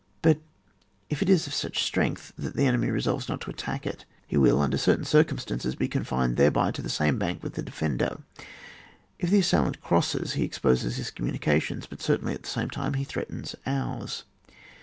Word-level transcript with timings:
But 0.23 0.39
if 1.11 1.21
it 1.21 1.29
is 1.29 1.45
of 1.45 1.53
such 1.53 1.83
strength 1.83 2.33
that 2.35 2.55
the 2.55 2.65
enemy 2.65 2.89
resolves 2.89 3.29
not 3.29 3.39
to 3.41 3.51
attack 3.51 3.85
it, 3.85 4.03
he 4.25 4.35
will, 4.35 4.59
under 4.59 4.75
certain 4.75 5.05
circumstances, 5.05 5.75
be 5.75 5.87
confined 5.87 6.37
thereby 6.37 6.71
to 6.71 6.81
the 6.81 6.89
same 6.89 7.19
bank 7.19 7.43
with 7.43 7.53
the 7.53 7.61
defender. 7.61 8.23
If 9.19 9.29
the 9.29 9.37
assailant 9.41 9.79
crosses, 9.79 10.33
he 10.33 10.43
exposes 10.43 10.95
his 10.95 11.11
communications; 11.11 11.85
but 11.85 12.01
certainly, 12.01 12.33
at 12.33 12.41
the 12.41 12.49
same 12.49 12.71
time, 12.71 12.95
he 12.95 13.03
threatens 13.03 13.55
ours. 13.67 14.23